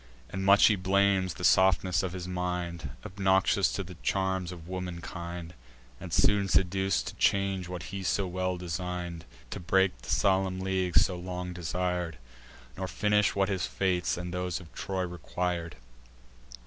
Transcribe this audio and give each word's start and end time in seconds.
And 0.31 0.43
much 0.43 0.65
he 0.65 0.75
blames 0.75 1.35
the 1.35 1.43
softness 1.43 2.01
of 2.01 2.13
his 2.13 2.27
mind, 2.27 2.89
Obnoxious 3.05 3.71
to 3.73 3.83
the 3.83 3.93
charms 4.01 4.51
of 4.51 4.67
womankind, 4.67 5.53
And 5.99 6.11
soon 6.11 6.47
seduc'd 6.47 7.05
to 7.05 7.15
change 7.17 7.69
what 7.69 7.83
he 7.93 8.01
so 8.01 8.25
well 8.25 8.57
design'd; 8.57 9.25
To 9.51 9.59
break 9.59 9.95
the 10.01 10.09
solemn 10.09 10.59
league 10.59 10.97
so 10.97 11.15
long 11.15 11.53
desir'd, 11.53 12.17
Nor 12.75 12.87
finish 12.87 13.35
what 13.35 13.47
his 13.47 13.67
fates, 13.67 14.17
and 14.17 14.33
those 14.33 14.59
of 14.59 14.73
Troy, 14.73 15.05
requir'd. 15.05 15.75